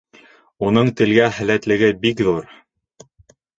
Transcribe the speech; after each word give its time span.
Уның 0.69 0.89
телгә 1.01 1.27
һәләтлеге 1.35 1.91
бик 2.07 2.27
ҙур. 2.31 2.51